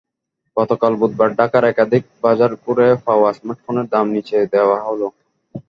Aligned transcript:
গতকাল 0.57 0.93
বুধবার 1.01 1.29
ঢাকার 1.39 1.63
একাধিক 1.67 2.03
বাজার 2.23 2.51
ঘুরে 2.63 2.87
পাওয়া 3.05 3.29
স্মার্টফোনের 3.37 3.87
দাম 3.93 4.05
নিচে 4.15 4.37
দেওয়া 4.53 4.77
হলো। 4.87 5.07